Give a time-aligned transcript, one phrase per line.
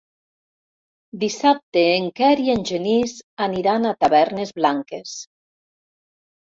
[1.23, 3.15] Dissabte en Quer i en Genís
[3.49, 5.19] aniran a Tavernes Blanques.